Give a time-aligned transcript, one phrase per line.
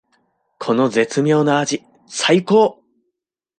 [0.57, 2.81] この絶妙な味さいこー！